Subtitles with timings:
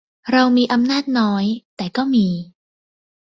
[0.31, 1.45] เรามีอำนาจน้อย
[1.77, 2.27] แต่ก็มี